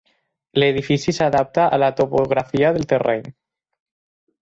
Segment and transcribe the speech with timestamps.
[0.63, 3.25] L'edifici s'adapta a la topografia del terreny.